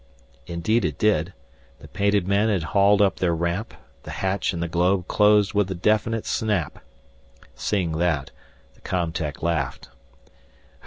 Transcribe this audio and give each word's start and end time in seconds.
Indeed 0.47 0.83
it 0.83 0.97
did. 0.97 1.31
The 1.77 1.87
painted 1.87 2.27
men 2.27 2.49
had 2.49 2.63
hauled 2.63 3.03
up 3.03 3.17
their 3.19 3.35
ramp, 3.35 3.75
the 4.01 4.09
hatch 4.09 4.51
in 4.51 4.59
the 4.59 4.67
globe 4.67 5.07
closed 5.07 5.53
with 5.53 5.69
a 5.69 5.75
definite 5.75 6.25
snap. 6.25 6.79
Seeing 7.53 7.91
that, 7.99 8.31
the 8.73 8.81
com 8.81 9.11
tech 9.11 9.43
laughed. 9.43 9.89